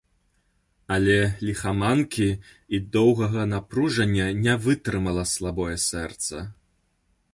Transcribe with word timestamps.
Але 0.95 1.17
ліхаманкі 1.49 2.29
і 2.77 2.81
доўгага 2.97 3.45
напружання 3.53 4.27
не 4.47 4.57
вытрымала 4.65 5.29
слабое 5.35 5.75
сэрца. 5.89 6.37